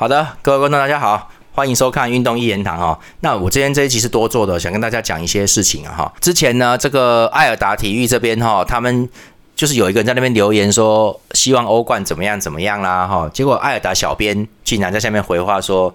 [0.00, 2.98] 好的，各位观众大家好，欢迎收看运动一言堂哈。
[3.20, 6.12] 那我今天这一集是多做的，想跟大家讲一些事情啊哈。
[6.22, 9.06] 之前呢，这个艾尔达体育这边哈，他们
[9.54, 13.28] 就是有一个人在那边留言说，希望欧冠怎么样怎么样啦哈。
[13.30, 15.94] 结果艾尔达小编竟然在下面回话说，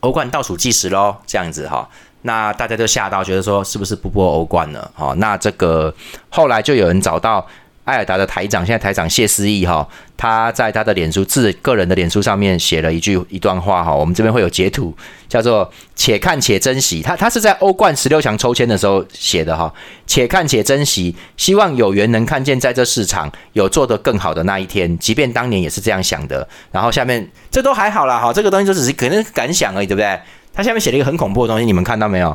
[0.00, 1.86] 欧冠倒数计时喽，这样子哈。
[2.22, 4.90] 那大家就吓到，觉得说是不是不播欧冠了？
[4.94, 5.94] 哈，那这个
[6.30, 7.46] 后来就有人找到。
[7.84, 14.96] 艾尔达的台长，现在台长谢思义哈，他在他的脸书自个人的脸书上面写了一句一段话哈，我们这边会有截图，
[15.28, 17.02] 叫做“且看且珍惜”。
[17.04, 19.72] 他他是在欧冠十六强抽签的时候写的哈
[20.06, 26.48] ，“且看且珍惜”，希望有缘能看见在这市场有做得更好的那一天，即便当年也是这样想的。
[26.72, 30.18] 然后下面这都还好啦哈，这个东西就只是可能感想而已，对不对？
[30.54, 32.34] 他下面写了一个很恐怖的东西，你们看到没有？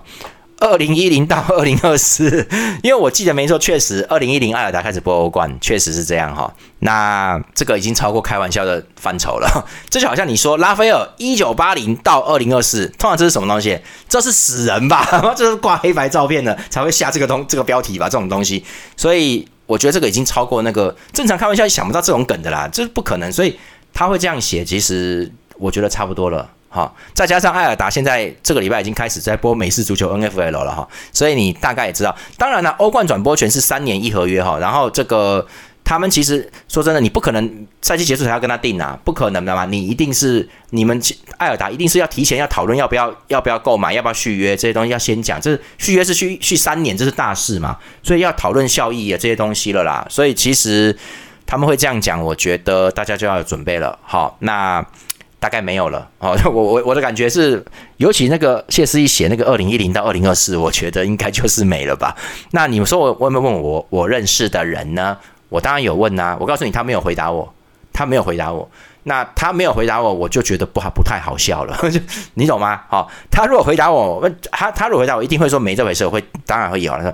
[0.60, 2.48] 二零一零到二零二四，
[2.84, 6.54] 因为我记得没错，确实二零一零艾尔达开始播欧冠，确实是这样哈。
[6.80, 13.80] 那这个已经超过开玩笑的范畴了， 这就好像你说拉斐尔一九八零到二零二四，通常这是什么东西？
[14.08, 15.06] 这是死人吧？
[15.36, 18.08] 这是挂黑白照片的才会下这个东这个标题吧？
[18.10, 18.64] 这种东西，
[18.98, 23.32] 所以我觉得这个已经超过那个正常开玩笑想不到这种梗的啦，这是不可能。
[23.32, 23.58] 所以
[23.94, 26.50] 他会这样写，其实我觉得差不多了。
[26.72, 32.16] 好，再加上艾尔达现在这个礼拜已经开始在播美式足球 NFL 了哈，所以你大概也知道。
[32.38, 35.48] 当然了，欧冠转播权是三年一合约哈，然后这个
[35.84, 39.66] 他们其实说真的，你不可能赛季结束才要跟他定啊，不可能的嘛。
[39.66, 41.02] 你一定是你们
[41.40, 45.42] 艾尔达一定是要提前要讨论要不要要不要购买，要不要续约这些东西要先讲。
[45.42, 50.06] 这续约是续续三年，这是大事嘛，所以要讨论效益啊这些东西了啦。
[50.08, 50.96] 所以其实
[51.48, 53.98] 他们会这样讲，我觉得大家就要有准备了。
[54.04, 54.86] 好，那。
[55.40, 57.64] 大概没有了哦， 我我我的感觉是，
[57.98, 62.16] 尤其那个谢思义写那个二零一零到二零二四，我觉得应该就是没了吧。
[62.52, 65.18] 那你们说我有没有问我我认识的人呢？
[65.48, 66.36] 我当然有问呐。
[66.40, 67.54] 我告诉你，他没有回答我，
[67.94, 68.70] 他没有回答我。
[69.04, 71.76] 那他没有回答我，我就觉得不好，不太好笑了。
[72.36, 72.82] 你懂吗？
[72.90, 76.06] 好，他如果回答我，他他如果回答我，一定会说没这回事。
[76.06, 77.14] 我会当然会有他说。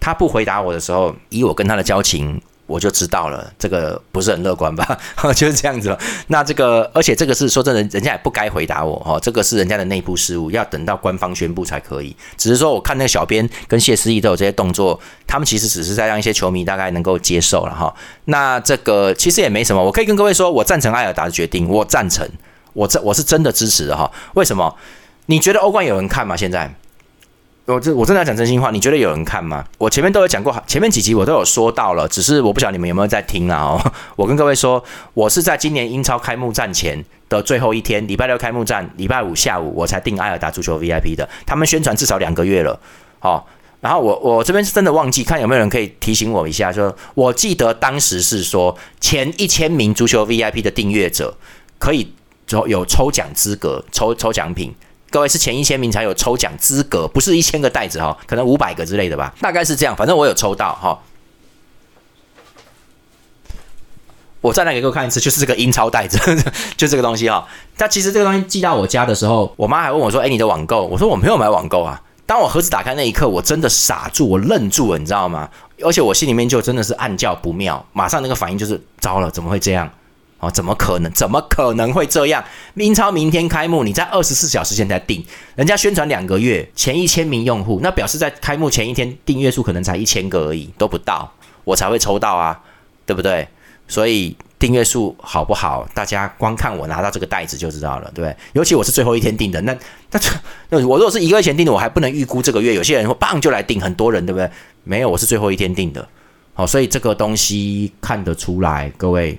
[0.00, 2.40] 他不回答我的时候，以我跟他的交情。
[2.66, 4.98] 我就知道了，这个不是很乐观吧？
[5.34, 5.96] 就是这样子。
[6.28, 9.18] 那这个，而且这个是说真的，人家也不该回答我哈。
[9.20, 12.14] 这个是人家的内部事务，要等到官方宣布才可以。
[12.36, 17.94] 只是说，我看那个小编跟谢思义都有这些动作，他们其实只是在让一些球迷大概能够接受了哈。
[18.24, 22.28] 那这个其实也没什么，我可以跟各位说，我赞成艾尔达的决定，我赞成，
[22.72, 24.10] 我这我是真的支持的哈。
[24.34, 24.74] 为什么？
[25.26, 26.36] 你觉得欧冠有人看吗？
[26.36, 26.74] 现在？
[27.66, 29.64] 我这我真的讲真心话，你觉得有人看吗？
[29.76, 33.58] 我前面都有讲过，前面几集我都有说到了，只是我不晓得你们有没有在听啊？
[33.58, 34.82] 哦， 我跟各位说，
[35.14, 41.28] 我是在今年英超开幕战前的最后一天，礼拜六开幕战，礼拜五下午我才订埃尔达足球 VIP 的。
[41.44, 42.78] 他们宣传至少两个月了，
[43.18, 43.48] 好，
[43.80, 51.36] 然后我我这边是真的忘记，看有没有人可以提醒我一下，说我记得当时是说前一千名足球 VIP 的订阅者
[51.80, 52.12] 可以
[52.68, 54.72] 有抽奖资格，抽抽奖品。
[55.16, 59.96] 各位是前一千名才有抽奖资格，不是一千个袋子哈，可能五百个之类的吧，大概是这样。
[59.96, 61.00] 反正我有抽到哈。
[64.42, 66.18] 我再来给各位看一次，就是这个英超袋子，
[66.76, 67.48] 就这个东西哈。
[67.78, 75.48] 但其实这个东西寄到我家的时候，我妈还问我说：“哎，你的网购？”我说：“我没有买网购啊。”当我盒子打开那一刻，我真的傻住，我愣住了，你知道吗？
[75.82, 79.90] 而且我心里面就真的是暗叫不妙，马上那个反应就是糟了，怎么会这样？
[80.38, 81.10] 哦，怎么可能？
[81.12, 82.44] 怎么可能会这样？
[82.74, 85.24] 英超明天开幕，你在二十四小时前才订，
[85.54, 91.32] 人家宣传两个月，前一千名用户，那表示在开幕前一天订阅数可能才一千个而已，都不到，
[91.64, 92.60] 我才会抽到啊，
[93.06, 93.48] 对不对？
[93.88, 98.36] 所以订阅数好不好，大家光看我拿到这个袋子就知道了，对不对？
[98.52, 99.74] 尤其我是最后一天订的，那
[100.10, 100.20] 那
[100.68, 104.50] 那我如果是一个月前订的，我还不能预估这个月，有些人说棒就来订，很多人对不对？
[104.84, 106.06] 没有，我是最后一天订的，
[106.52, 109.38] 好，所以这个东西看得出来，各位。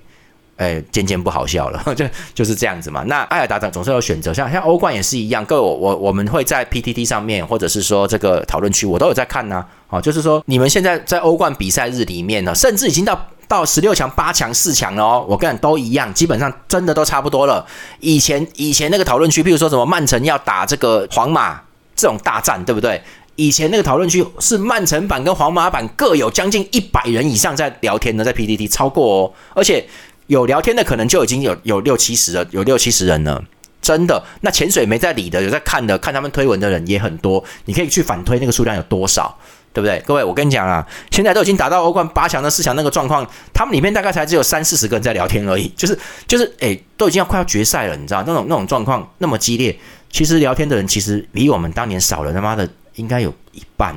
[0.57, 2.03] 哎，渐渐不好笑了， 就
[2.33, 3.03] 就是这样子嘛。
[3.03, 5.45] 那艾尔达总总是有选择，像像欧冠也是一样。
[5.45, 9.63] 各位，我我我们会在 PTT 上面，或者是说这个讨论区，我都有在看呢。
[9.89, 15.23] 哦，就是说你们现在在欧冠比赛日里面呢，甚至已经到到十六强、八强、四强了哦。
[15.29, 17.63] 我跟你都一样，基本上真的都差不多了。
[17.99, 21.61] 以前以前那个讨论区，譬如说什么曼城要打这个皇马
[21.95, 22.99] 这种大战，对不对？
[23.35, 29.87] 以前那个讨论区是曼城版跟皇马版各有将近一百人以上在聊天的，在 PTT 超过哦，而且。
[30.27, 33.43] 有聊天的可能就已经有有六七十了，有六七十人了，
[33.81, 34.23] 真的。
[34.41, 37.43] 那潜水没在理的，有在看的，看他们推文的人也很多。
[37.65, 39.37] 你可以去反推那个数量有多少，
[39.73, 40.01] 对不对？
[40.05, 45.97] 各位，我跟你讲啊，现在都已经达到欧冠八强的四强那个状况，他们里面大概才只有三四十个人在聊天而已，就是
[46.27, 49.77] 就是，哎，都已经要快要决赛了，你知道那种那种状况那么激烈，
[50.11, 53.95] 其实聊天的人其实比我们当年少了他妈的应该有一半。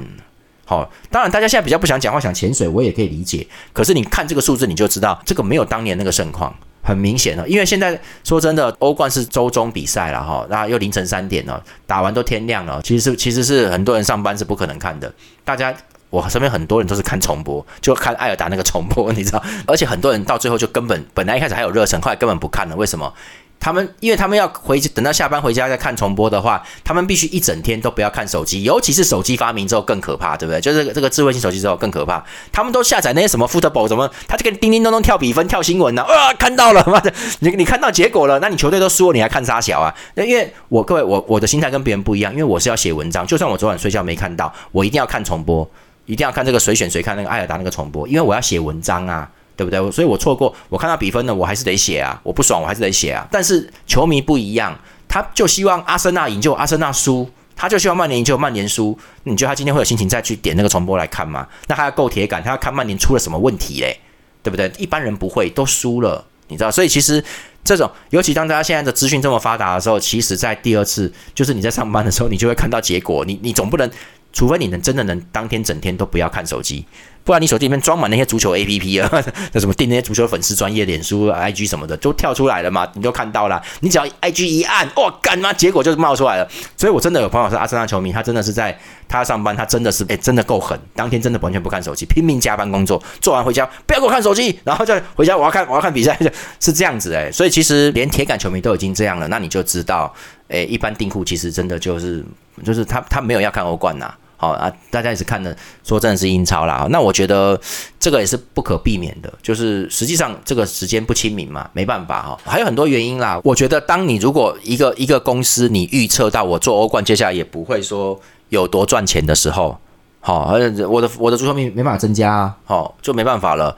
[0.71, 3.45] 好，当然大家现在比较不想讲话，想潜水，我也可以理解。
[3.73, 7.49] 可是你看这个数字，你就知道这个没有当年那个盛况，很明显了。
[7.49, 15.13] 因为现在说真的，欧冠是周中比赛了哈，那又凌晨三点了，打完都天亮了，其实其实是很多人上班是不可能看的。
[15.45, 15.75] 大家
[16.09, 19.43] 我身边很多人都是看重播，就看艾尔达那个重播，你知道？
[19.67, 23.13] 而且很多人到最后就根本本来一开始还有热忱，后来根本不看了，为什么？
[23.61, 30.59] 他们因为他们要回去等到下班回家再看重播的话，他们必须一整天都不要看手机，尤其是手机发明之后更可怕，对不对？
[30.61, 39.95] 就是这个智慧型手机之后更可怕，他们都下载那些什么 football 什么，他就跟叮叮咚咚跳比分、跳新闻呢，啊，看到了，妈的，你你看到结果了，那你球队都输了，你还看啥小啊？
[40.15, 45.69] 那因为我各位我我的心态跟别人不一样，因为我是要写文章，就算我昨晚睡觉没看到，我一定要看重播，
[46.07, 49.31] 一定要看这个谁选谁看那个艾尔达那个重播，因为我要写文章啊。
[49.61, 49.93] 对不对？
[49.93, 53.29] 所以我错过，我看到比分呢，我还是得写啊，我不爽，我还是得写啊。
[53.31, 54.75] 但是球迷不一样，
[55.07, 58.99] 他就希望阿森纳赢就阿森纳输，他就希望曼联赢就曼联输。
[59.25, 61.47] 你觉得他今天会有心情再去点那个重播来看吗？
[61.67, 64.01] 那他要够铁杆，他要看曼联出了什么问题嘞？
[64.43, 64.73] 对不对？
[64.79, 66.71] 一般人不会，都输了，你知道。
[66.71, 67.23] 所以其实
[67.63, 73.23] 这种，尤其当大家现在的资讯这么发达的时候，其实在第二次，就是你在上班的时候，你就会看到结果。
[73.27, 73.91] 你你总不能，
[74.33, 76.85] 除非你能真的能当天整天都不要看手机。
[77.23, 79.09] 不然你手机里面装满那些足球 A P P 啊，
[79.53, 83.63] 那什么订那些足球粉丝专业、脸书、I G 什么的，都跳出来了嘛，你就看到了。
[83.81, 85.53] 你只要 I G 一按，哇，干嘛？
[85.53, 86.49] 结果就是冒出来了。
[86.79, 90.81] 所以我真的有朋友是阿森纳球迷，他真的是在他上班，他真的是哎，真的够狠。
[90.95, 96.19] 当天真的完全不看手机，拼命加班工作，做完回家不要给我看手机，然后再回家我要看我要看比赛，
[96.59, 97.31] 是这样子哎。
[97.31, 100.13] 所以其实连铁杆球迷都已经这样了，那你就知道，
[100.51, 102.23] 哎，一般订户其实真的就是
[102.65, 104.13] 就是他他没有要看欧冠呐。
[104.37, 105.55] 好啊，大家也是看的，
[105.85, 106.87] 说真的是英超啦。
[106.91, 107.61] 那我觉得
[107.99, 112.41] 这个也是不可避免的，就是实际上这个时间不亲民嘛，没办法哈。
[112.47, 113.39] 还有很多原因啦。
[113.45, 118.19] 我觉得，当你如果一个一个公司，你预测到我做欧冠接下来也不会说
[118.49, 119.79] 有多赚钱的时候，
[120.21, 123.77] 好，而且我的我的足球迷没办法增加，好，就没办法了。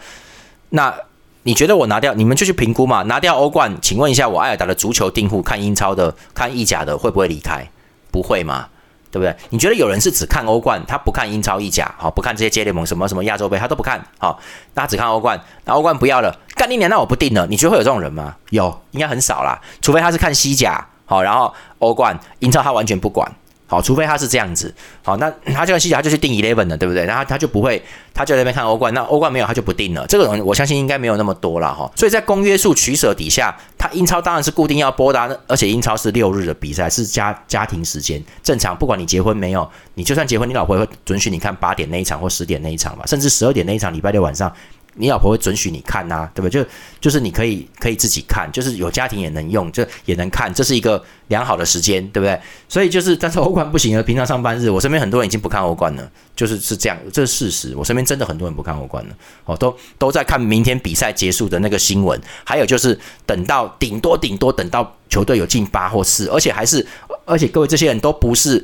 [0.69, 0.95] 那
[1.45, 3.03] 你觉得我拿掉，你们就去评估嘛？
[3.03, 7.69] 拿掉欧冠，请问一下，我艾尔达的足球订户看英超的、看意甲的会不会离开？
[8.11, 8.69] 不会嘛？
[9.11, 9.37] 对不对？
[9.51, 14.39] 你觉得有人是只看欧冠，他不看英超、意甲，好，不看这些接联盟什么什么亚洲杯，他都不看，好，
[14.75, 17.47] 他只看欧冠，那欧冠不要了，干一年那我不定了。
[17.47, 18.37] 你觉得会有这种人吗？
[18.51, 23.31] 有，应该很少啦，除非他是看西甲，好，然后欧冠、英超他完全不管。
[23.73, 24.71] 好，除非他是这样子，
[25.03, 27.07] 好，那 他这个西甲他就去定 eleven 了，对不对？
[27.07, 27.83] 然后他就不会，
[28.13, 30.07] 他就在那边看欧冠，那欧冠没有他就不定了。
[30.07, 31.91] 这个人我相信应该没有那么多了哈。
[31.97, 38.77] 所以在公约数取舍底下，他英超当然是固定要播的，而且英超是六日的比赛，是家家庭时间，正常。
[38.77, 44.53] 不管你结婚没有，你就算结婚，你老婆也会准许你看八点那一场或十点那一场吧，甚至十二点那一场，礼拜六晚上。
[44.95, 46.63] 你老婆会准许你看呐，对不对？
[46.63, 46.69] 就
[47.01, 52.39] 就是你可以可以自己看，就是有家庭也能用，这也能看，这是一个良好的时间，对不对？
[52.69, 54.03] 所以就是，但是欧冠不行了。
[54.03, 57.75] 平常上班日，我身边很多人已经不看欧冠了，就是是这样，这是事实。
[57.77, 59.17] 我身边真的很多人不看欧冠了，
[59.47, 66.87] 哦，都都在看明天比赛结束的那个新闻，还有就是等到顶多顶多等到球队有进八或四，而且还是
[67.25, 68.63] 而且各位这些人都不是。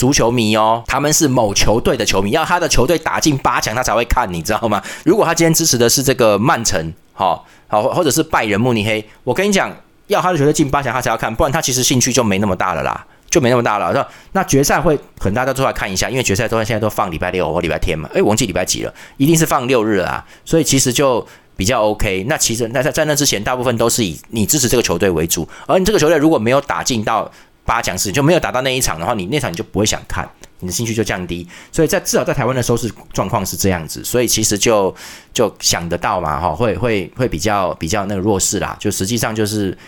[0.00, 4.82] 足球迷哦，他们是某球队的球迷，要他的球队打进八强，他才会看，你知道吗？
[5.04, 9.70] 如果他今天支持的是这个曼城，好好，或者是拜仁慕尼黑，我跟你讲，
[10.06, 13.92] 要他的球队进八强，他才要看，不然他其实兴趣就没那么大了啦，就没那么大了。
[13.92, 21.26] 那那决赛会很大家出来看一下，因为决赛都现在都放礼拜六或礼拜天嘛，哎，忘记礼拜几了，一定是放六日啊，所以其实就
[21.58, 22.24] 比较 OK。
[22.26, 27.30] 那其实那在在那之前，大部分都是以你支持这个球队为主，而你这个球队如果没有打进到。
[27.70, 30.28] 八强是就没有打到那一场的话，你那场你就不会想看，
[30.58, 31.46] 你的兴趣就降低。
[31.70, 34.92] 所以在至少在台湾的收视状况是这样子，所以其实就
[35.32, 38.76] 就想得到嘛，哈，会会会比较比较那个弱势啦。
[38.80, 39.78] 就实际上就是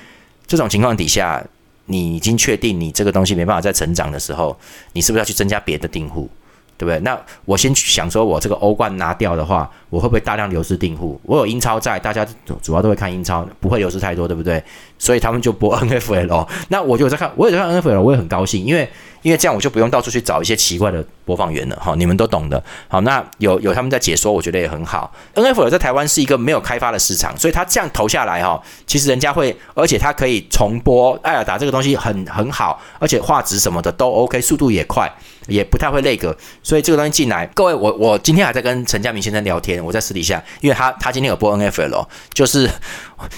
[0.47, 1.45] 这种情况底下，
[1.87, 4.57] 你已经确定你这个东西没办法再成长的时候，
[4.93, 6.31] 你是不是要去增加别的订户？
[6.83, 6.99] 对不对？
[7.05, 11.21] 那我先想说，我这个欧冠拿掉的话，我会不会大量流失订户？
[11.23, 12.27] 我有英超在，大家
[12.61, 14.63] 主要都会看英超，不会流失太多，对不对？
[14.99, 16.49] 所以他们就播 NFL。
[16.69, 18.89] 那我就在看，我也在看 NFL，我也很高兴，因为
[19.23, 21.77] 因为这样我就不用到处去找一些奇怪的播放源了。
[21.77, 22.61] 哈，你们都懂的。
[22.89, 25.13] 好，那有有他们在解说，我觉得也很好。
[25.35, 31.13] NFL 在台湾是一个没有开发的市场，所以他这样投下来哈，其实人家会，而且它可以重播。
[31.23, 35.09] 艾尔达这个东西很很好，而且画质什么的都 OK，速度也快。
[35.47, 42.63] 也不太会那个，所以这个东西进来，各位，我我今天还在跟陈家明先生聊天，我在私底下，因为他他今天有播 NFL，就是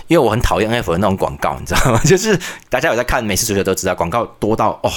[0.07, 2.01] 因为我很讨厌 NFL 那种广告，你知道吗？
[2.05, 4.91] 就是大家有在看美式足球都知道，广告多到哦，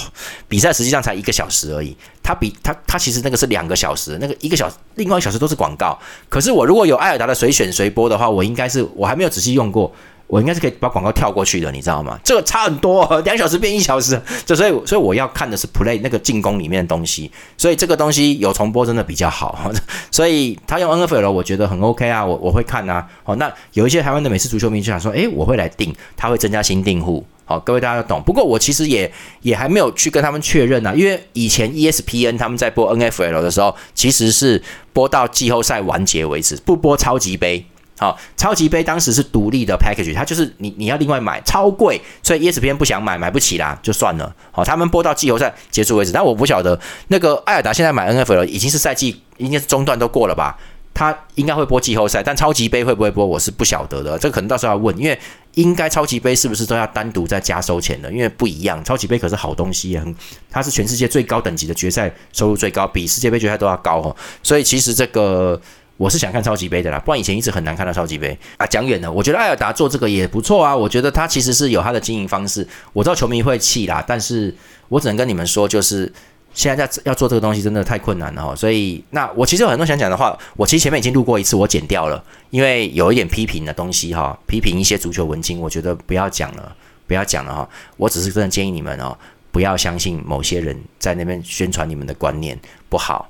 [0.47, 5.97] 比赛实际上才一个小时而已，他比他他其实那个是两个小时，那个一个小另外一小时都是广告。
[6.29, 9.93] 可是我如果有艾尔达的随选随播的话，我应该是我还没有仔细用过。
[10.27, 12.19] 我应该是可以把广告跳过去的，你知道吗？
[12.23, 19.71] 这个差很多， 两小时变一小时，就所以所以我要看的是 play 那个进攻里面的东西，所以这个东西有重播真的比较好，
[20.11, 23.07] 所以他用 NFL 我觉得很 OK 啊，我我会看啊。
[23.23, 27.25] 好，那有一些台湾的美式足球迷就想说，诶，我会来订，他会增加新订户。
[27.45, 28.21] 好，各位大家都懂。
[28.25, 29.09] 不过我其实也
[29.41, 37.65] 也还没有去跟他们确认呢，因为以前 ESPN 他们在播 NFL 的时候，其实是播到季后赛完结为止，不播超级杯。
[37.99, 44.35] 好，超级杯当时是独立的 package，它就是你你要另外买，超贵，所以 ESPN 不想买，买不起啦，就算了。
[44.51, 50.55] 好，他们播到季后赛结束为止，但我不晓得那个艾尔达现在买 NFL 已经是赛季，应该是中段都过了吧？
[50.93, 54.17] 他应该会播季后赛，但超级杯会不会播，我是不晓得的。
[54.19, 55.19] 这可能到时候要问，因为
[55.55, 58.11] 应该超级杯是不是都要单独再加收钱的？
[58.11, 60.15] 因为不一样，超级杯可是好东西，很
[60.51, 64.15] 它是全世界最高等级的决赛，收入最高，比世界杯决赛都要高哦。
[64.43, 65.59] 所以其实这个。
[65.97, 68.65] 我是想看超级杯的啦，不然以前一直很难看到超级杯啊。
[68.67, 70.75] 讲远了，我觉得艾尔达做这个也不错啊。
[70.75, 72.65] 我觉得他其实是有他的经营方式。
[72.93, 74.53] 我知道球迷会气啦，但是
[74.89, 76.11] 我只能跟你们说，就是
[76.53, 78.55] 现在在要做这个东西真的太困难了哈。
[78.55, 86.75] 所以那我其实有很多想讲的话，我其实前面已经录过一次，我剪掉了，因为有一点批评的东西哈，批评一些足球文经，我觉得不要讲了，
[87.07, 87.69] 不要讲了哈。
[87.97, 89.17] 我只是真的建议你们哦，
[89.51, 92.55] 不要相信某些人在那边宣传你们的观念
[92.87, 93.27] 不好。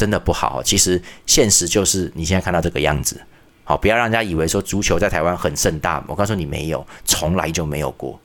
[0.00, 3.20] 真的不好，其实现实就是你现在看到这个样子，
[3.64, 8.18] 好，不要让人家以为说足球在台湾很盛大，我告诉你没有，从来就没有过，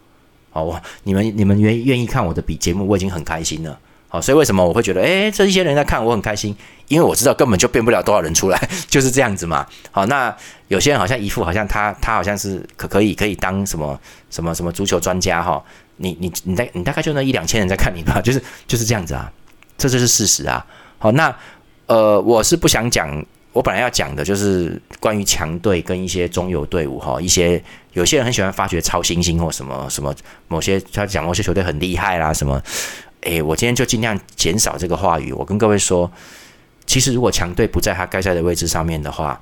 [0.52, 3.78] 好，我你们你们愿愿意看我的比节目，我已经很开心了，
[4.08, 6.56] 好，所以为什么我会觉得，诶，这一些人在看我很开心，
[6.88, 10.34] 因为我知道根本就变不了多少人出来， 就是这样子嘛，好，那
[10.70, 15.62] 有些人好像一副好像他他好像是可可以可以当什么什么什么足球专家哈，
[15.98, 19.30] 你你你大你大概就那一两千人在看你吧，就是就是这样子啊，
[19.78, 20.66] 这就是事实啊，
[20.98, 21.36] 好，那。
[21.88, 23.24] 呃，我是不想讲，
[23.54, 27.64] 我本来要讲的就是关于强队跟一些中游队伍哈，一些
[27.94, 30.14] 有些人很喜欢发掘超新星或什么什么，
[30.48, 32.62] 某些他讲某些球队很厉害啦什么，
[33.22, 35.32] 诶，我今天就尽量减少这个话语。
[35.32, 36.12] 我跟各位说，
[36.88, 39.40] 其实如果强队不在他该在的位置上面的话，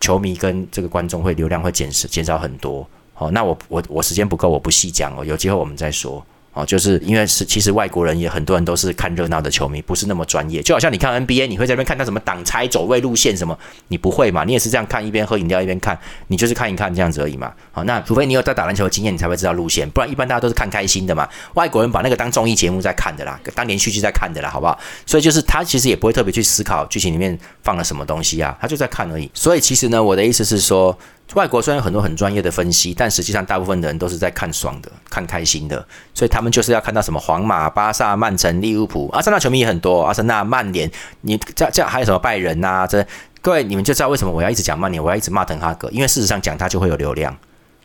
[0.00, 2.88] 球迷跟这个观众会流量会减少减少很多。
[3.12, 6.24] 好，那我我我时间不够，我不细讲哦，有机会我们再说。
[6.52, 10.60] 哦，就是因为是其实外国人也很多人都是看热闹的球迷，不是那么专业。
[10.62, 14.44] 就好像你看 NBA，你会在那边看他什么挡拆走位路线什么，你不会嘛？
[14.44, 17.50] 你也是这样看，一边喝饮料一边看，你就是看一看这样子而已嘛。
[17.70, 21.26] 好，那除非你有在打篮球的经验，你才会知道路线，不然一般大家都是看开心的嘛。
[21.54, 24.78] 外国人把那个当综艺节目在看的啦，当连续剧在看的啦，好不好？
[25.06, 29.30] 所以就是他其实也不会特别去思考剧情里面放了什么东西啊，他就在看而已。
[29.32, 30.98] 所以其实呢，我的意思是说。
[31.34, 40.90] 外国虽然有很多很专业的分析，但实际上大部分的人都是在看爽的、看开心的，所以他们就是要看到什么皇马、巴萨、曼城、利物浦、阿森纳球迷也很多，阿森纳、曼联，
[41.22, 42.86] 你这这还有什么拜仁呐？
[42.86, 43.06] 这
[43.40, 47.34] 各位你们就知道为什么我要一直讲曼联，我要一直骂滕哈格，因为事实上讲他就会有流量，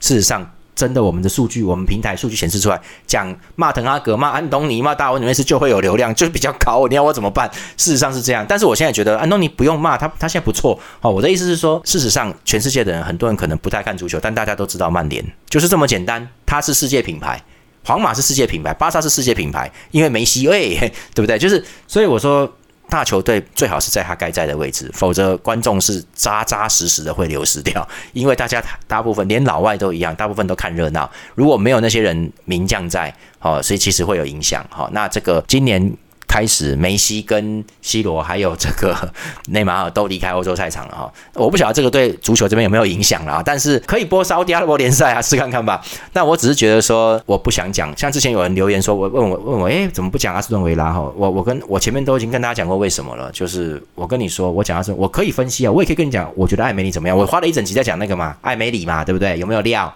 [0.01, 0.51] 事实上。
[0.77, 6.87] 真的，我们的数据，我们平台数据显示出来，讲骂滕哈格、骂安东尼、骂大卫纽内斯就会有流量，就是比较高。
[6.87, 7.49] 你要我怎么办？
[7.75, 10.79] 事实上是这样，但是我现在觉得安东尼不用骂他，他现在不错。
[11.01, 17.43] 哦，我的意思是说，事实上全世界的人，很多人可能不太看足球，但大家都知道曼联就是这么简单，它是世界品牌，
[17.83, 21.39] 皇马是世界品牌，巴萨是世界品牌，因为梅西，哎，对不对？
[21.39, 22.47] 就是所以我说。
[22.89, 27.87] 大球队最好是在他该在的位置，否则观众是扎扎实实的会流失掉。
[28.13, 31.09] 因为大家大部分连老外都一样，大部分都看热闹。
[31.35, 34.65] 如果没有那些人名将在，哦，所以其实会有影响。
[34.69, 35.95] 好，那这个今年。
[36.27, 38.95] 开始，梅西跟 C 罗还有这个
[39.49, 41.11] 内马尔都离开欧洲赛场了哈。
[41.33, 43.43] 我不晓得这个对足球这边有没有影响了啊？
[43.43, 45.81] 但是可以播沙特阿拉伯联赛啊，试看看吧。
[46.13, 47.95] 那我只是觉得说，我不想讲。
[47.97, 50.99] 像之前有人留言说，我问我问我，诶，怎么不讲阿斯顿维拉哈？
[51.15, 53.31] 我我跟我前面都已经跟大家讲过为什么了。
[53.31, 57.17] 就是我跟你说，我讲阿斯，我可以分析啊，我也可以跟你讲，我觉得艾梅里怎么样？
[57.17, 59.39] 我花了一整集在讲那个嘛，艾梅里嘛，对不对？
[59.39, 59.91] 有没有料？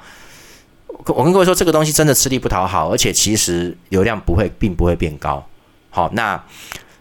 [1.07, 5.43] 我跟各位说，这个东西真的吃力不讨好，而且其实流量不会，并不会变高。
[5.91, 6.41] 好，那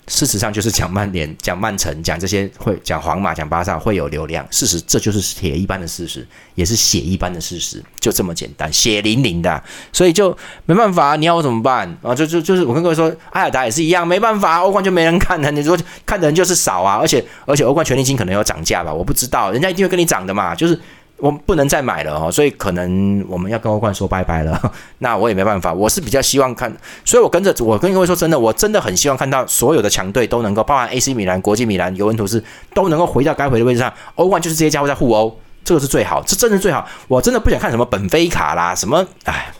[0.09, 4.45] 事实上就是讲曼联、讲曼城、讲这些会讲皇马、讲巴萨会有流量。
[4.51, 9.63] 事实这就是铁一般的事实，也是血一般的事实，就这么简单，血淋淋的。
[9.93, 12.13] 所以就没办法，你要我怎么办啊？
[12.13, 15.49] 就就就是我跟各位说，埃尔达也是一样，没办法，欧冠就没人看的。
[15.53, 18.93] 你说看的人就是少啊，而且而且欧冠权利金可能有涨价吧？
[18.93, 20.77] 我不知道，人家一定会跟你涨的嘛，就是。
[21.21, 24.73] 我不能再买了哦，所以可能我们要跟欧冠说拜拜了。
[24.99, 26.75] 那我也没办法，我是比较希望看，
[27.05, 32.43] 所以我跟着我跟各位说真的，我真的很希望看到所有的强队都能够，包含 AC 米兰、国际米兰、尤文图斯
[32.75, 33.93] 都能够回到该回的位置上。
[34.15, 36.87] 欧冠就是这些家伙在互殴，这个是最好，这真的最好。
[37.09, 39.53] 我真的不想看什么本菲卡啦，什么哎，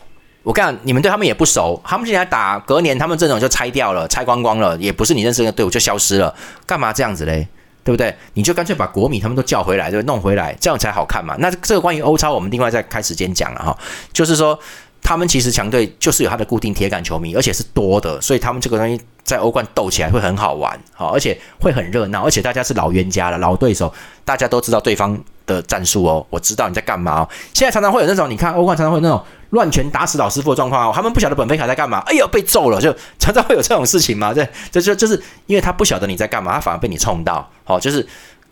[0.43, 7.47] 我讲你们对他们也不熟，他们现在打隔年他们阵容就拆掉了，拆光光了，也不是你认识的队伍就消失了，干嘛这样子嘞？
[7.83, 8.15] 对不对？
[8.35, 11.35] 你就干脆把国米他们都叫回来，对，弄回来，这样才好看嘛。
[11.39, 13.77] 那这个关于欧超，我们另外再开时间讲了哈。
[14.13, 14.59] 就是说，
[15.03, 23.93] 他们其实强队就是有他的固定铁杆球迷，而且是多的，所以他们这个东西在欧冠斗起来会很好玩，好，而且会很热闹，而且大家是老冤家了，老对手，
[24.25, 26.27] 大家都知道对方的战术哦。
[26.31, 27.29] 我知道你在干嘛哦。
[27.55, 29.23] 现在常常会有那种，你看欧冠常常会有那种。
[29.51, 38.07] 乱拳打死老师傅的状况啊，他们不晓得本菲卡在干嘛，哎呦被揍了，就常常会有这种事情嘛，这这就就是因为他不晓得你在干嘛，他反而被你冲到，好，就是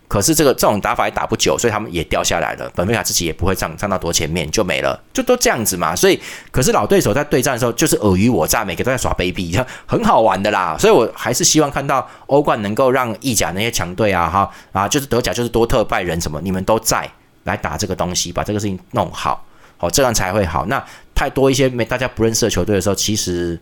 [0.07, 6.19] 可是这个这种打法也打不久，所以他们也掉下来了，本菲卡自己也不会站站到多前面就没了，就都这样子嘛，所以
[6.51, 17.09] 可是老对手在对战的时候就是尔虞我诈，每个都在耍卑鄙，很好玩的啦，所以我还是希望看到欧冠能够让意甲那些强队啊，哈啊，就是德甲就是多特拜仁什么，你们都在
[17.43, 19.45] 来打这个东西，把这个事情弄好。
[19.79, 20.65] 好，这样才会好。
[20.65, 20.83] 那
[21.15, 23.57] 太多一些没大家不认识的球队的时候，其实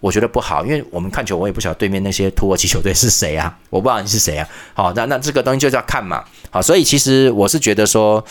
[0.00, 4.48] 我觉得不好，因为我们看球，我也不晓得对面那些土耳其球队是谁啊，我不知道你是谁啊。
[4.74, 6.24] 好，那那这个东西就要看嘛。
[6.50, 8.24] 好，所以其实我是觉得说，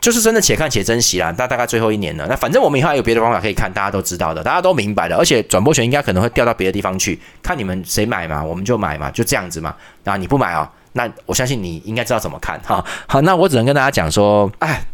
[0.00, 1.32] 就是真的且看且珍惜啦。
[1.38, 5.16] 那大概最后一年了，那反正我们以后还有别的方法可以看，大家都知道的，大家都明白的。
[5.16, 9.72] 而且转播权应该可能会调到别的地方去，看你们谁买嘛，我们就买嘛，就这样子嘛。
[10.02, 10.68] 那你不买啊？
[10.94, 12.84] 那我相信你应该知道怎么看哈。
[13.06, 14.84] 好，那我只能跟大家讲说，哎。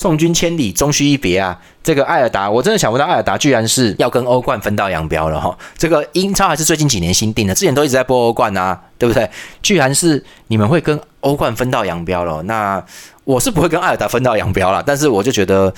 [0.00, 1.60] 送君千里，终须一别啊！
[1.82, 5.54] 这个艾尔达，我真的想不到艾尔达居然是要跟欧冠分道扬镳了哈。
[5.76, 9.28] 这个英超还是最近几年新定的，之前都一直在播欧冠啊，对不对？
[9.60, 12.42] 居然是你们会跟欧冠分道扬镳了。
[12.44, 12.82] 那
[13.24, 15.70] 我是不会跟艾尔达分道扬镳了，但是我就觉得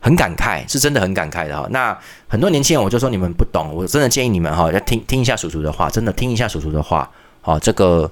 [0.00, 1.66] 很感慨，是真的很感慨的哈。
[1.70, 1.98] 那
[2.28, 7.10] 很多年轻人，我就说你们不懂，我真的建议你们哈，要听听一下叔叔的话，真的听一下叔叔的话。
[7.40, 8.10] 好，这个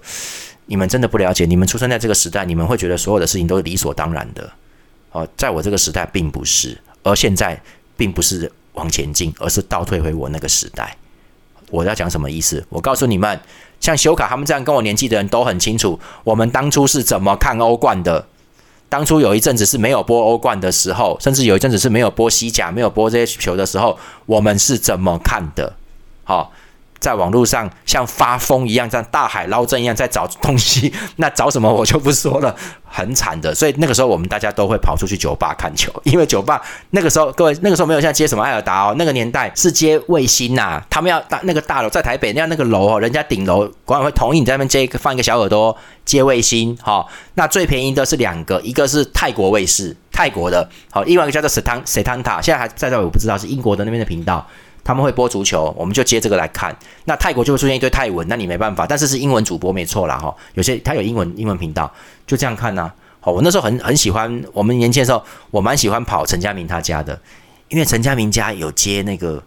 [0.65, 4.51] 你们真的不了解，你们出生在这个时代，你们会觉得所有的事情都是理所当然的。
[5.13, 7.61] 哦，在我这个时代并不是，而现在
[7.97, 10.97] 并不是往前进，而是倒退回我那个时代。
[11.71, 12.65] 我要讲什么意思？
[12.69, 13.41] 我告诉你们，
[13.81, 18.27] 像修卡他们这样跟我年纪的人都很清楚，我们当初是怎么看欧冠的。
[18.89, 25.75] 当初有一阵子是没有播欧冠的时候，甚至有一阵子是没有播西甲、没有播这些球的时候，我们是怎么看的？
[26.25, 26.53] 好。
[27.01, 32.55] 在网络上像发疯一样，像大海捞针一样在找东西， 那找什么我就不说了，
[32.85, 33.55] 很惨的。
[33.55, 47.07] 所以那个时候我们大家都会跑出去酒吧看球，因为酒吧那个时候各位那个时候没有像接什么艾尔达哦，那个年代是接卫星呐，他们要大那个大楼在台北那样那个楼哦，人家顶楼管委会同意你在那边接一个放一个小耳朵接卫星哈。
[47.35, 54.47] 那最便宜的是两个，一个是泰国卫视，泰国的，好，另外一个叫做 Setan Setanta，现在还在在我不知道是英国的那边的频道。
[54.83, 56.75] 他们会播足球，我们就接这个来看。
[57.05, 58.87] 那泰国就会出现一堆泰文，那你没办法。
[58.87, 60.35] 但是是英文主播没错啦，哈。
[60.55, 61.93] 有些他有英文英文频道，
[62.27, 62.91] 就这样看呢。
[63.21, 67.21] 好，我那时候很很喜欢，我们年轻的时候，我蛮喜欢跑陈家明他家的，
[67.69, 69.43] 因为陈家明家有接那个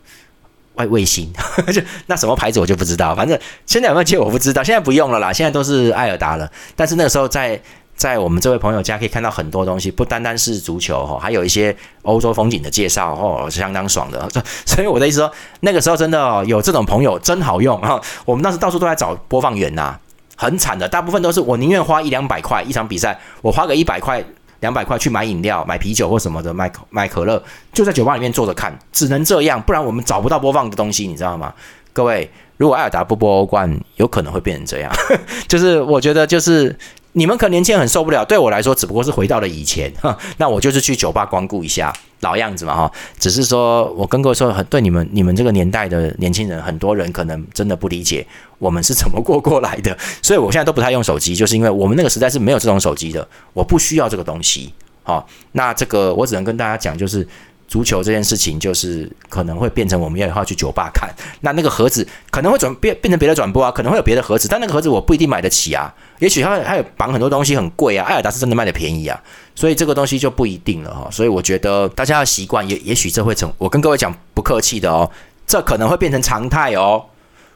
[0.76, 1.32] 外卫星，
[1.74, 6.52] 就 那什么牌子我就不知道，反正现在有没有接我不知道，现在不用了啦，现在都是艾尔达了。
[6.76, 7.62] 但是那个时候在。
[7.95, 14.27] 在我们这位朋友家可以看到很多东西，不单单是足球哈，还有一些欧洲风景的介绍哦，是相当爽的。
[14.65, 18.01] 所以我的意思说，那个时候真的，有这种朋友真好用哈。
[18.25, 19.95] 我们当时到处都在找播放源呐，
[20.36, 24.21] 很惨的，大部分都是我宁愿花一两百块一场比赛，我花个一百块、
[24.60, 31.53] 两百块去买饮料、买啤酒或什么的，买买可乐，就在酒吧里面坐着看，只能这样，不然我们找不到播放的东西，你知道吗？
[31.93, 34.91] 各位，如果艾尔达不播欧冠，有可能会变成这样，
[35.47, 36.75] 就是我觉得就是。
[37.13, 39.91] 你们可能年轻人很受不了，对我来说只不过是回到了以前，
[40.38, 42.91] 那我就是去酒吧光顾一下，老样子嘛哈。
[43.19, 48.26] 只是说我跟各位说，很对你们你们这个年代的年轻人，很多人可能真的不理解
[48.58, 54.73] 我们是怎么过过来的，所以我现在都不太用手机，就是因为我们那个时代是没有这种手机的，我不需要这个东西。
[55.04, 57.28] 好，那这个我只能跟大家讲，就是。
[57.73, 61.09] 足球这件事情，就是可能会变成我们要以后去酒吧看，
[61.41, 69.19] 那那个盒子可能会转变变成别的转播啊，可能会有别的盒子，但那个盒子我不一定买得起啊，也许它还有绑很多东西很贵啊，艾尔达是真的卖的便宜啊，
[69.55, 75.09] 所以这个东西就不一定了哈，所以我觉得大家要习惯，也也许这会成，我跟各位讲不客气的哦，
[75.47, 77.03] 这可能会变成常态哦，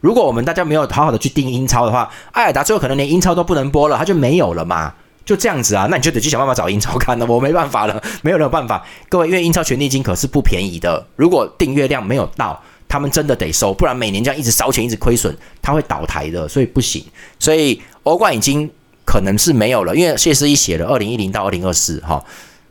[0.02, 4.96] 如果我们大家没有好好的去订英超的话，艾尔达最后可能连英超都不能播了，它就没有了嘛。
[5.28, 8.84] 就这样子啊，那你就得去想办法找英超看了，我没办法了， 没有任何办法。
[9.10, 17.04] 各位，因为英超权利金可是不便宜的，如果订阅量没有到，他们真的得收，不然每年这样一直烧钱，一直亏损，他会倒台的，所以不行。
[17.38, 18.70] 所以欧冠已经
[19.04, 22.24] 可能是没有了，因为谢思一写了二零一零到二零二四哈，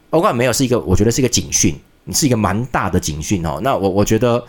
[0.08, 3.60] 欧冠没有是一个，我觉得是一个警讯，你是一个蛮大的警讯哦。
[3.62, 4.42] 那我我觉得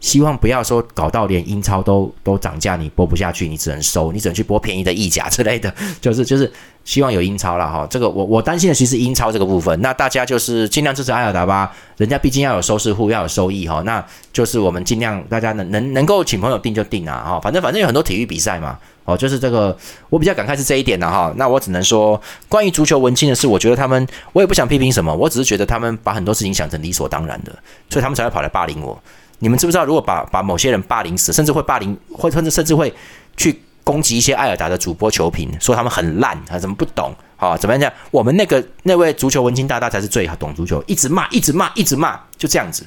[0.00, 6.52] 希望不要说搞到连英超都都涨价，你播不下去，你只能收，你只能去播便宜的意甲之类的， 就是就是
[6.84, 7.86] 希望有英超了哈。
[7.88, 13.80] 这个我我担心的其实英超这个部分，那大家就是尽量支持埃尔达吧，人家毕竟要有收视户，要有收益哈。
[13.86, 19.74] 那就是我们尽量大家能能能够请朋友订就订啊哈，反正反正有很多体育比赛嘛，哦，就是这个
[20.10, 21.32] 我比较感慨是这一点的哈。
[21.38, 27.52] 那我只能说，关于足球文青的事，我觉得他们我也不想批评什么，我只是觉得他们把很多事情想成理所当然的，
[27.88, 29.02] 所以他们才会跑来霸凌我。
[29.44, 32.90] 你们知不知道，如果把把某些人霸凌死，甚至会霸凌，或甚至甚至会
[33.36, 37.54] 去攻击一些艾尔达的主播球评，说他们很烂啊，怎么不懂啊？
[37.54, 37.92] 怎么样讲？
[38.10, 42.86] 我们那个那位足球文青大大才是最懂足球，一直骂，一直骂，一直骂，就这样子。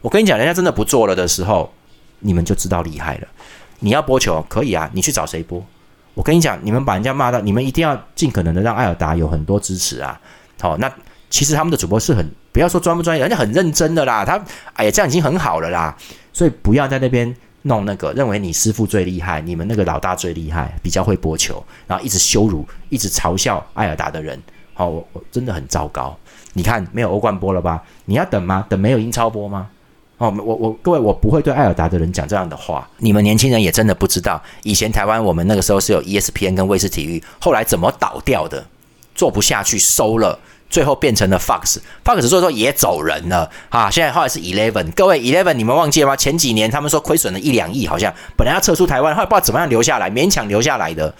[0.00, 1.70] 我跟你讲，人家真的不做了的时候，
[2.20, 3.28] 你们就知道厉害了。
[3.80, 5.62] 你要播球可以啊，你去找谁播？
[6.14, 10.18] 我跟你讲，你们把人家骂到，你们一定要尽可能的让艾尔达有很多支持啊。
[10.58, 10.90] 好，那
[11.34, 12.24] 其实他们的主播是很。
[12.52, 14.24] 不要说专不专业，人家很认真的啦。
[14.24, 14.40] 他
[14.74, 15.92] 哎呀，这样已经很好了啦。
[16.32, 24.40] 所以不要在那边弄那个，认为你师傅最厉害，你们那个老大最厉害，比较会播球，然后一直羞辱、一直嘲笑艾尔达的人。
[24.74, 26.16] 好，我我真的很糟糕。
[26.52, 27.82] 你看没有欧冠播了吧？
[28.04, 28.64] 你要等吗？
[28.68, 29.66] 等没有英超播吗？
[30.18, 32.88] 哦，我我各位，我不会对艾尔达的人讲这样的话。
[32.98, 38.64] 你们年轻人也真的不知道，以前台湾我们那个时候是有 ESPN 跟卫视体育，后来怎么倒掉的？
[39.16, 40.38] 做不下去收了。
[40.74, 43.88] 最后变成了 Fox，Fox 所以说也走人了啊！
[43.88, 46.16] 现在后来是 Eleven，各位 Eleven，你们忘记了吗？
[46.16, 51.14] 前几年他们说亏损了一两亿，好像本来要撤出台湾，后来不知道怎么样留下来，勉强留下来的。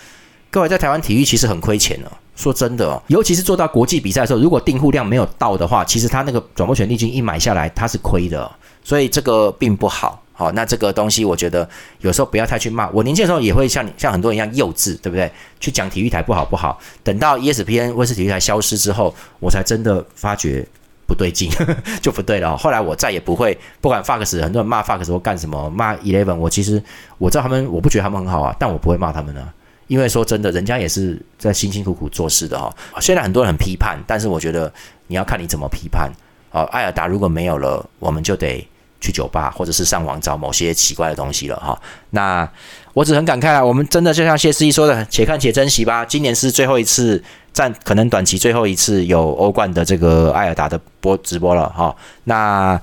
[0.51, 8.51] 各位在台湾体育其实很亏钱哦，说真的哦，尤其是做到国际比赛的时候，如果订户量没有到的话，其实他那个转播权利金一买下来，他是亏的，
[8.83, 10.21] 所以这个并不好。
[10.37, 11.66] 好，那这个东西我觉得
[12.01, 12.90] 有时候不要太去骂。
[12.90, 15.31] 我年轻的时候也会像你像很多人一样幼稚，对不对？
[15.61, 16.77] 去讲体育台不好不好。
[17.05, 20.66] 等到 ESPN 卫视体育台消失之后，我才真的发觉
[21.07, 21.49] 不对劲，
[22.03, 22.57] 就不对了。
[22.57, 26.83] 后来我再也不会不管 Fox 很多人骂 Fox 或干什么骂 Eleven，我其实
[27.18, 29.49] 我知道他们，我不觉得他们很好啊，但我不会骂他们呢。
[29.87, 32.75] 因为说真的，人家也是在辛辛苦苦做事的哈。
[33.01, 34.73] 虽然很多人很批判，但是我觉得
[35.07, 36.11] 你要看你怎么批判。
[36.51, 38.66] 哦，艾尔达如果没有了，我们就得。
[39.05, 41.79] 去酒吧，或者是上网找某些奇怪的东西了哈。
[42.11, 42.49] 那
[42.95, 46.05] 我只很感慨啊，我们真的就像谢思怡说的，且看且珍惜吧。
[46.07, 51.95] 今年是最后一次，暂可能短期最后一次有欧冠的这个艾尔达的播直播了哈。
[52.25, 52.81] 那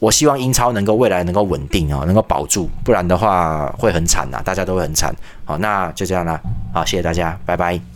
[0.00, 5.14] 我希望英超能够未来能够稳定啊，能够保住，不然的话会很惨呐，大家都会很惨。
[5.44, 6.40] 好，那就这样啦，
[6.74, 7.89] 好，谢谢大家，拜拜。